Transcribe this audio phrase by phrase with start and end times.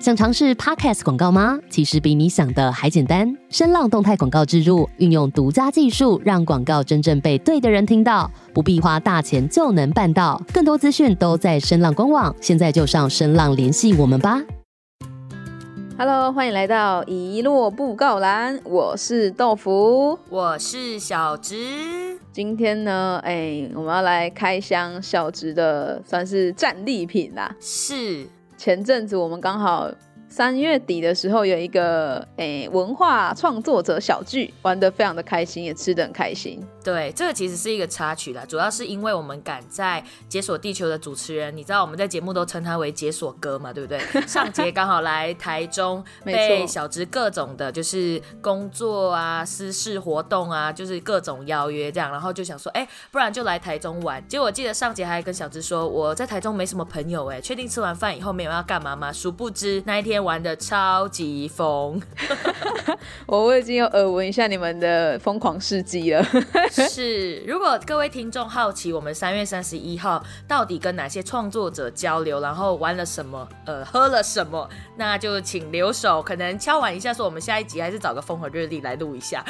[0.00, 1.58] 想尝试 Podcast 广告吗？
[1.68, 3.36] 其实比你想的还简单。
[3.50, 10.42] 声浪动态广告植入，运用独家技术，让广告真正被对的人听到，不必花大钱就能办到。
[10.54, 14.40] 更多资讯都在声浪官网，现在就上声浪联系我们吧。
[15.98, 20.18] Hello，欢迎来到一落布告栏，我是豆腐。
[20.30, 27.54] 我是小直，今天呢，哎、我们要来开箱小直的算是战利品啦。
[27.60, 28.26] 是
[28.60, 29.90] 前阵子我们刚好
[30.30, 36.64] 三月底的时候有一个哎、文化创作者小聚，玩的非常的开心，也吃的很开心。
[36.84, 44.00] 对，这个其实是一个插曲啦，主要是因为我们赶在解锁地球的主持人，你知道我们在节目都称他为解锁哥嘛，对不对？
[44.26, 54.24] 上节刚好来台中，没被错小植各种的，就是工作啊、私事活动啊，就是各种邀约这样，然后就想说，哎、不然就来台中玩。
[54.28, 59.12] 结果我记得上节还跟小植说，我在台中没什么朋友、哎，确定吃完饭以后没有要干嘛吗？
[59.12, 62.00] 殊不知那一天玩的超级疯。
[63.26, 66.24] 我我已经有耳闻一下你们的疯狂事迹了。
[66.70, 79.44] 是，如果各位听众好奇我们三月三十一号到底跟哪些创作者交流，然后玩了什么，呃，喝了什么，那就请留守，可能敲完一下，说我们下一集还是找个风和日丽来录一下，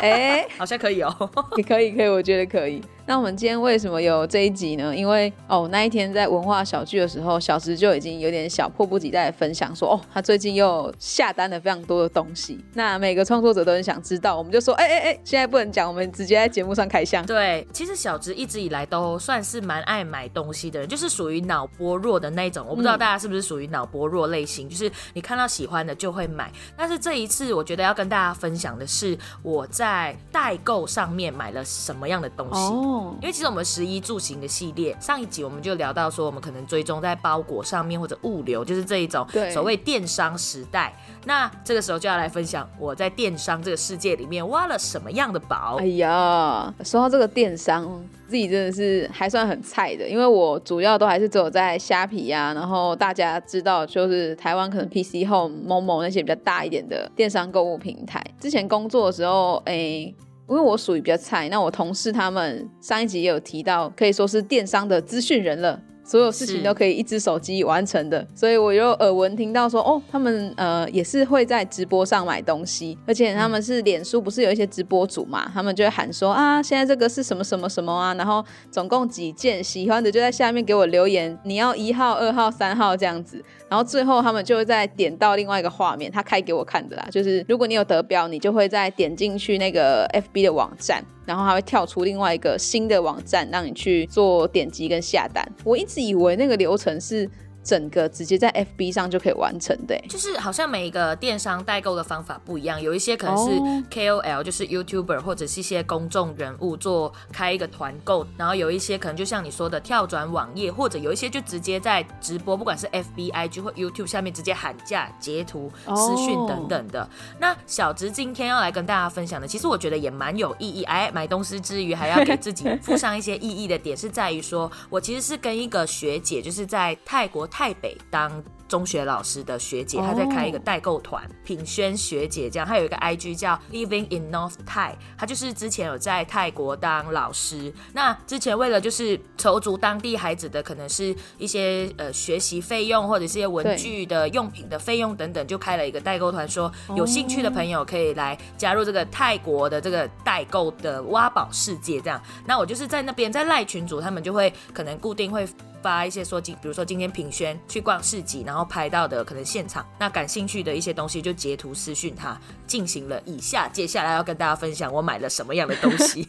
[0.00, 1.30] 哎、好像可以哦。
[1.56, 2.82] 也可以，可以，我觉得可以。
[3.04, 4.94] 那我们今天为什么有这一集呢？
[4.94, 12.62] 因为哦，那一天在文化小聚的时候，小石就已经有点小迫不及待的分享说，哦，他最近又下单了非常多的东西。
[12.74, 17.24] 那每个创作者都很想知道，我们就说，哎哎哎，现在不能讲，我们直接在节目上开箱。
[17.24, 22.66] 对，其实小直一直以来都算是蛮爱买东西的人，就是属于脑波弱的那种。
[22.68, 26.52] 我不知道大家是不是属于脑波弱类型，就是你看到喜欢的就会买。
[26.76, 32.60] 但是这一次，我觉得要跟大家分享的是我在代购上面买了什么样的东西。
[32.60, 40.92] 哦，因为其实我们十一住行的系列，上一集我们就聊到说，我们可能追踪在包裹上面或者物流，就是这一种对所谓电电商时代。
[41.26, 45.76] 那这个时候就要来分享我在电商这个世界里面挖了什么样的宝。
[45.78, 47.88] 哎呀，说到这个电商，
[48.26, 58.20] 自己真的是还算很菜的，因为我主要都还是只有在虾皮呀、然后大家知道就是台湾可能 PC Home、某某那些比较大一点的电商购物平台。
[58.40, 60.16] 之前工作的时候，哎、因
[60.48, 65.80] 为我属于比较菜，那我同事他们上一集也有提到，可以说是电商的资讯人了。
[66.12, 95.46] 所有事情都可以一只手机完成的，所以我又耳闻听到说，哦，他们呃也是会在直播上买东西，而且他们是脸书不是有一些直播主嘛，他们就会喊说啊，现在这个是什么什么什么啊，然后总共几件，喜欢的就在下面给我留言，你要一号、二号、三号这样子，然后最后他们就会再点到另外一个画面，他开给我看的啦，就是如果你有得标，你就会再点进去那个 FB 的网站，然后还会跳出另外一个新的网站，让你去做点击跟下单。
[95.64, 97.28] 我一直以为那个流程是
[97.62, 117.08] 整个直接在 FB 上就可以完成的欸、就是好像每一个电商代购的方法不一样，有一些可能是哦 KOL，就是 YouTuber 或者是一些公众人物做开一个团购，然后有一些可能就像你说的跳转网页，或者有一些就直接在直播，不管是 FB、IG 或 YouTube 下面直接喊价、截图、哦私讯等等的。
[117.38, 120.82] 那小直今天要来跟大家分享的，其实我觉得也蛮有意义。
[120.84, 128.42] 哎，买东西之余还要给自己附上一些意义的点，是在于说我其实是跟一个学姐，就是在泰国太北当。
[128.72, 152.18] 中学老师的学姐，她在开一个代购团，品轩学姐这样，她有一个 IG 叫 Living in North Thai，她就是之前有在泰国当老师，那之前为了就是筹足当地孩子的可能是一些呃学习费用或者是一些文具的用品的费用等等，就开了一个代购团，说有兴趣的朋友可以来加入这个泰国的这个代购的挖宝世界这样。
[152.46, 155.46] 那我就是在那边在赖群组，他们就会可能固定会。
[155.82, 166.28] 发一些说今，比如说今天品轩去逛市集，然后拍到的可能现场，那感兴趣的一些东西就截图私讯他，进行了以下接下来要跟大家分享我买了什么样的东西。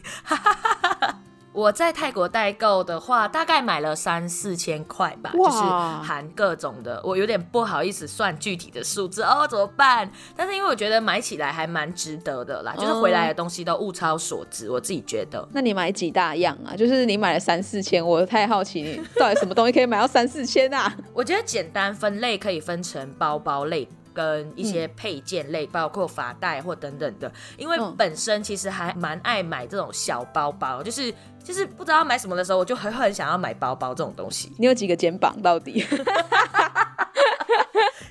[1.54, 5.58] 我在泰国代购的话，大概买了三四千块吧，就是
[6.04, 10.10] 含各种的，我有点不好意思算具体的数字哦，怎么办？
[10.36, 15.48] 但是因为我觉得买起来还蛮值得的啦，就是回来的东西都物超所值，我自己觉得。
[15.52, 16.74] 那你买几大样啊？
[16.76, 20.92] 就是你买了三四千，我太好奇你到底什么东西可以买到三四千啊？
[21.14, 23.88] 我觉得简单分类可以分成包包类。
[24.14, 31.12] 跟一些配件类，包括发带或等等的，因为嗯本身其实还蛮爱买这种小包包，就是
[31.42, 34.52] 就是不知道买什么的时候，我就很很想要买包包这种东西。
[34.58, 35.84] 你有几个肩膀到底？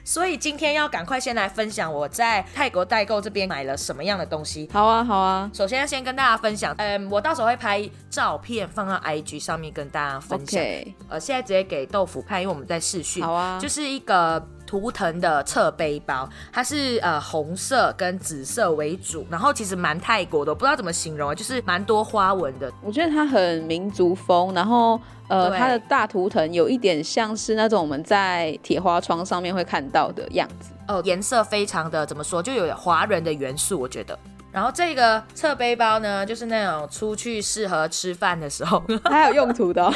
[0.05, 4.69] 所以今天要赶快先来分享我在泰国代购这边买了什么样的东西。
[4.71, 10.61] 好啊，好啊首先要先跟大家分享，嗯，我到时候会拍照片放到 IG 上面跟大家分享。
[11.07, 13.23] 呃，现在直接给豆腐看，因为我们在视讯。
[13.23, 22.71] 好啊，就是一个图腾的侧背包，它是呃红色跟紫色为主，然后其实蛮泰国的，我不知道怎么形容啊，就是蛮多花纹的。
[22.81, 30.71] 我觉得它很民族风，然后呃，它的大图腾有一点像是那种我们在铁花窗上面会看到的样子。
[30.87, 34.17] 哦，颜色非常的怎么说，就有华人的元素，我觉得。
[34.51, 39.91] 然后这个侧背包呢，就是那种出去适合吃饭的时候，它 还有用途的、哦，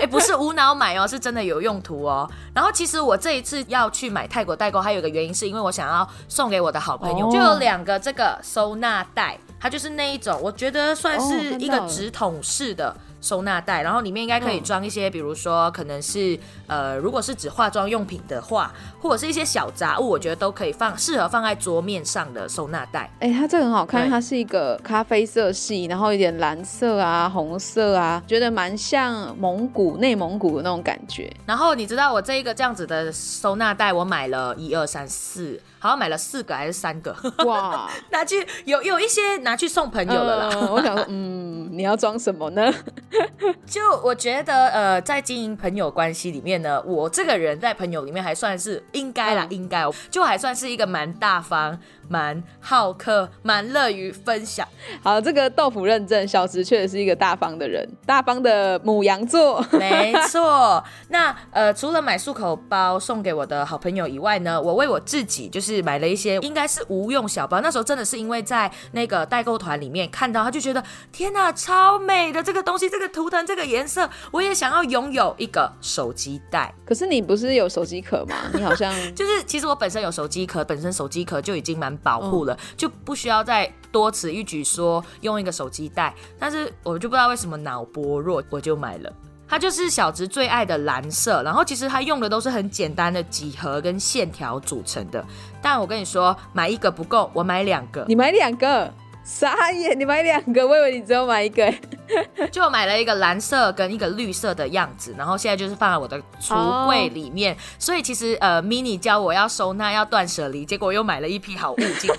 [0.00, 2.28] 哎，不是无脑买哦，是真的有用途哦。
[2.54, 12.94] 然后其实我这一次要去买泰国代购，还有一个原因是因为我想要送给我的好朋友，哦就有两个这个收纳袋，它就是那一种，我觉得算哦是一个直筒式的。
[13.22, 18.70] 收纳袋，然后里面应该可以嗯装一些，比如说可能是呃，如果是指化妆用品的话，
[19.00, 23.08] 或者是一些小杂物，我觉得都可以放，适合放在桌面上的收纳袋。
[23.20, 31.32] 哎、它这个很好看，它是一个咖啡色系，然后有点蓝色啊、红色啊，觉得蛮像蒙古、内蒙古的那种感觉。
[31.46, 37.14] 然后你知道我这一个这样子的收纳袋，我买了一二三四，好像买了四个还是三个，
[37.46, 40.50] 哇， 拿去有有一些拿去送朋友了啦。
[40.54, 42.72] 嗯我想说，嗯，你要装什么呢？
[43.66, 51.78] 就我觉得，呃，在经营朋友关系里面呢，我这个人在朋友里面还算是应该啦，嗯应该哦就还算是一个蛮大方、
[52.08, 54.66] 蛮好客、蛮乐于分享。
[55.02, 59.64] 好，这个豆腐认证，小直确实是一个大方的人，大方的母羊座。
[59.78, 67.60] 没错，那呃，除了买漱口包送给我的好朋友以外呢，我为我自己就是买了一些应该是无用小包。
[67.60, 76.74] 那时候真的是因为在那个代购团里面看到，他就觉得天哪，超美的这个东西，这个图腾，这个颜色，我也想要拥有一个手机袋。
[76.84, 78.36] 可是你不是有手机壳吗？
[78.54, 86.14] 你好像就是其实我本身有手机壳，本身手机壳就已经蛮保护了，就不需要再多此一举说用一个手机袋。
[86.38, 89.12] 但是我就不知道为什么脑波弱，我就买了。
[89.48, 95.22] 它就是小植最爱的蓝色，然后其实它用的都是很简单的几何跟线条组成的。
[95.60, 98.90] 但我跟你说，买一个不够，我买两个，你买两个，
[99.22, 99.98] 傻眼！
[100.00, 101.70] 你买两个，我以为你只有买一个。
[102.50, 107.56] 就买了一个蓝色跟一个绿色的样子，然后现在就是放在我的橱柜里面。
[107.78, 112.16] 所以其实呃，mini 教我要收纳要断舍离，结果又买了一批好物进来。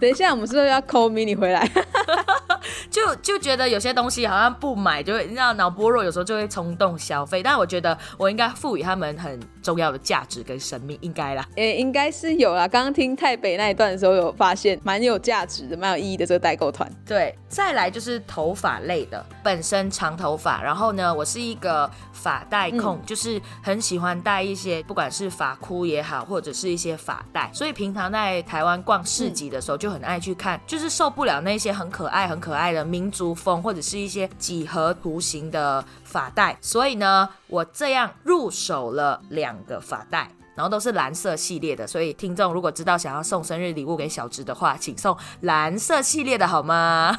[0.00, 1.68] 等一下，我们是不是要抠 mini 回来？
[2.90, 7.42] 就就觉得有些东西好像不买就会，你知道脑波弱，有时候就会冲动消费。
[7.42, 11.46] 但我觉得我应该赋予他们很重要的价值跟生命，应该啦。
[11.56, 12.66] 诶、应该是有啦。
[12.66, 16.90] 刚刚听台北那一段的时候，有发现蛮有价值的、蛮有意义的这个代购团。
[17.06, 40.30] 对，再来就是头发类的，本身长头发，然后呢，我是一个发带控，就是很喜欢戴一些不管是发箍也好，或者是一些发带，所以平常在台湾逛市集的时候就很爱去看，就是受不了那些很可爱、很可爱的民族风或者是一些几何图形的发带，所以呢，我这样入手了两个发带。
[40.56, 47.16] 然后都是蓝色系列的，所以听众如果知道想要送生日礼物给小芝的话，请送蓝色系列的好吗？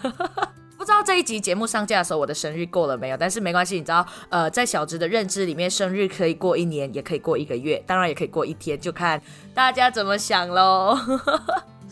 [0.78, 3.18] 不知道这一集节目上架的时候，我的生日过了没有？
[3.18, 9.20] 但是没关系，你知道，呃，在小直的认知里面，生日可以过一年，也可以过一个月，当然也可以过一天，就看
[9.56, 10.96] 大家怎么想喽。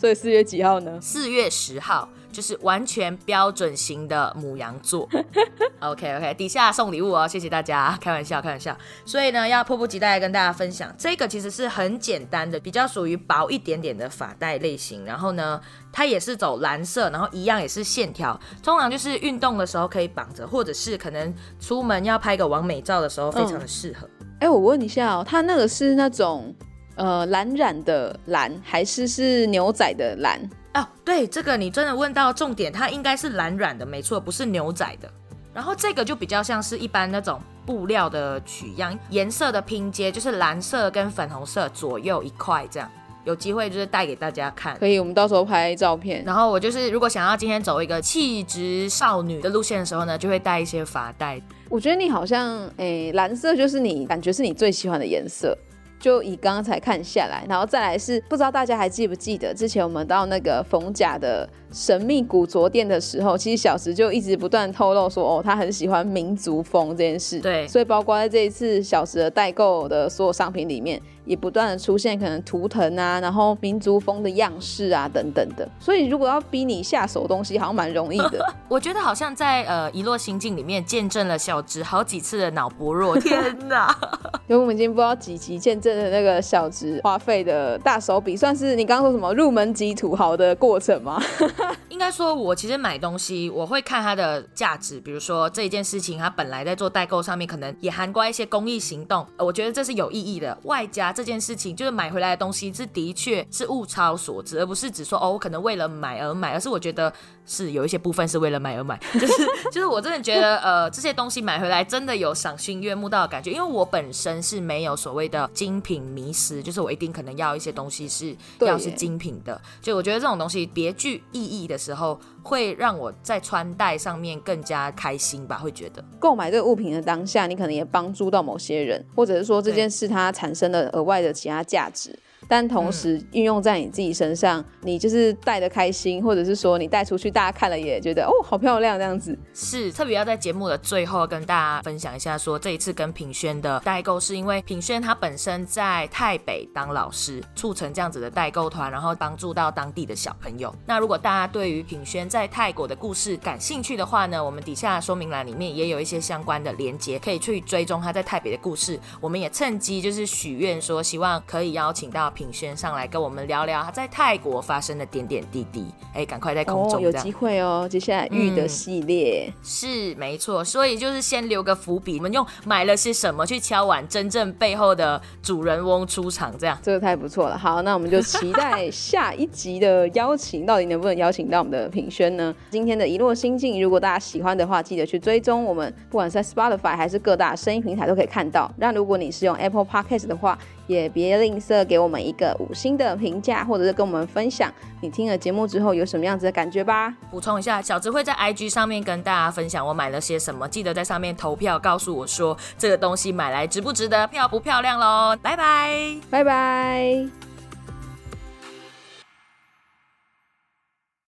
[0.00, 0.98] 所以四月几号呢？
[0.98, 5.06] 四月十号就是完全标准型的母羊座。
[5.80, 8.74] OK OK，底下送礼物哦，谢谢大家，开玩笑开玩笑。
[9.04, 15.04] 所以呢，要迫不及待地跟大家分享，这个其实是很简单的，比较属于薄一点点的发带类型。
[15.04, 15.60] 然后呢，
[15.92, 24.08] 它也是走蓝色，然后一样也是线条，通常就是运动的时候可以绑着，或者是可能出门要拍个完美照的时候，非常的适合。
[24.38, 26.54] 哎、我问一下哦，它那个是那种
[26.96, 30.40] 呃蓝染的蓝，还是是牛仔的蓝？
[30.74, 35.10] 哦，对，这个你真的问到重点，它应该是蓝染的，没错，不是牛仔的。
[35.52, 42.88] 然后这个就比较像是一般那种布料的取样，颜色的拼接就是蓝色跟粉红色左右一块这样。
[43.24, 44.74] 有机会就是带给大家看。
[44.78, 46.24] 可以，我们到时候拍照片。
[46.24, 51.38] 然后我就是如果想要今天走一个气质少女的路线的时候呢，就会带一些发带。
[51.68, 55.56] 我觉得你好像，诶、蓝色就是你感觉是你最喜欢的颜色。
[56.00, 67.38] 就以刚刚才看下来，然后再来是不知道大家还记不记得，之前我们到那个冯甲的神秘古着店的时候，其实小石就一直不断透露说，哦，他很喜欢民族风这件事。
[67.38, 75.68] 对所以包括在这一次小石的代购的所有商品里面，也不断的出现可能图腾啊，然后民族风的样式啊等等的。
[75.78, 78.44] 所以如果要逼你下手东西，好像蛮容易的。
[78.68, 83.18] 我觉得好像在呃一落心境里面见证了小直好几次的脑薄弱。
[83.18, 83.94] 天哪！
[84.48, 91.22] 因为我们已经不知道几集见证了那个小直花费的大手笔，算是你刚刚说什么入门级土豪的过程吗？
[91.88, 100.56] 应该说，我其实买东西我会看它的价值，比如说这一件事情，它本来在做代购上面可能也涵盖一些公益行动，呃我觉得这是有意义的。
[100.64, 107.12] 外加啊，这件事情就是买回来的东西是的确是物超所值，而不是只说哦，我可能为了买而买，而是我觉得
[107.44, 132.18] 是有一些部分是为了买而买， 就是就是我真的觉得呃这些东西买回来真的有赏心悦目到的感觉，因为我本身是没有所谓的精品迷失，就是我一定可能要一些东西是要是精品的，就我觉得这种东西别具意义的时候，会让我在穿戴上面更加开心吧，会觉得购买这个物品的当下，你可能也帮助到某些人，或者是说这件事它产生了额外的其他价值。
[132.50, 139.38] 但同时运用在你自己身上，你就是戴的开心，或者是说你带出去，大家看了也觉得哦，好漂亮这样子。
[139.54, 150.74] 是特别要在节目的最后跟大家分享一下，说这一次跟品轩的代购，是因为品轩他本身在台北当老师，促成这样子的代购团，然后帮助到当地的小朋友。
[150.84, 158.98] 那如果大家对于品轩在泰国的故事感兴趣的话呢，我们底下说明栏里面也有一些相关的连接，可以去追踪他在台北的故事。
[159.20, 162.28] 我们也趁机就是许愿说，希望可以邀请到。
[162.40, 167.86] 品轩上来跟我们聊聊他在泰国发生的点点滴滴，哎，赶快在空中有机会哦。
[167.86, 177.58] 接下来玉的系列是没错，所以就是先留个伏笔，我们用买了些什么去敲碗真正背后的主人翁出场，这样这个太不错了。
[177.58, 182.54] 好，那我们就期待下一集的邀请，到底能不能邀请到我们的品轩呢？
[182.70, 188.72] 今天的一落心境，如果大家喜欢的话，记得去追踪我们，不管是在 Spotify 还是各大声音平台都可以看到。
[188.78, 197.12] 那如果你是用 Apple Podcast 的话，也别吝啬给我们一个五星的评价，或者是跟我们分享你听了节目之后有什么样子的感觉吧。
[197.30, 205.36] 补充一下，小直会在 IG 上面跟大家分享我买了些什么，记得在上面投票，告诉我说这个东西买来值不值得，漂不漂亮喽。
[205.42, 207.49] 拜拜，拜拜。